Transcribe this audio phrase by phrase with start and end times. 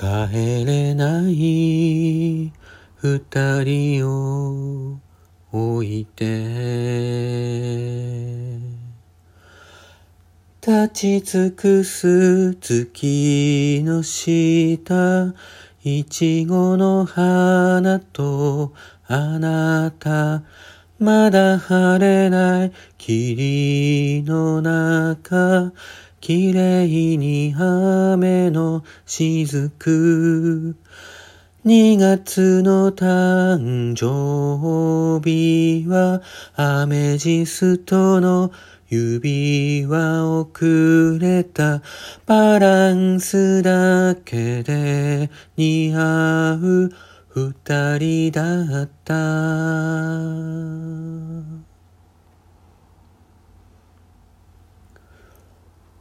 [0.00, 2.50] 帰れない
[2.96, 4.98] 二人を
[5.52, 6.24] 置いて。
[10.62, 15.34] 立ち尽くす月の下
[15.84, 18.72] いちごの花と
[19.06, 20.44] あなた。
[21.00, 25.72] まだ晴れない霧の中
[26.20, 30.76] 綺麗に雨の雫。
[31.64, 36.20] 二月の誕生日は
[36.54, 38.52] アメジストの
[38.90, 41.80] 指輪をくれた。
[42.26, 46.90] バランスだけで似合う
[47.32, 49.14] 二人だった。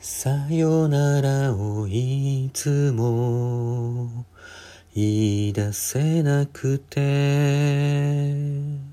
[0.00, 4.26] さよならをいつも
[4.94, 8.84] 言い出せなくて。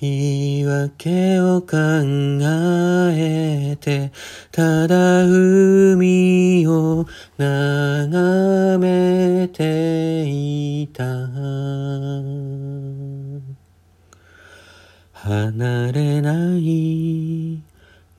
[0.00, 1.68] 言い訳を考
[3.12, 4.12] えて
[4.52, 7.04] ただ海を
[7.36, 11.04] 眺めていた。
[15.12, 17.60] 離れない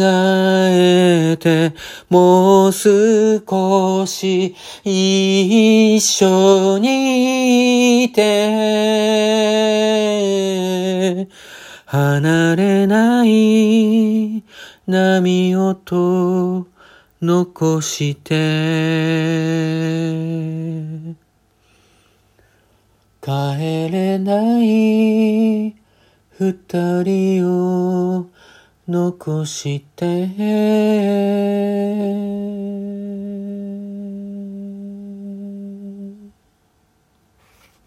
[0.00, 1.74] えて、
[2.08, 9.40] もう少し一緒にいて、
[11.86, 14.44] 離れない
[14.86, 16.70] 波音
[17.22, 18.30] 残して、
[23.20, 23.28] 帰
[23.92, 25.74] れない。
[26.30, 26.54] 二
[27.04, 28.24] 人を
[28.88, 31.99] 残して。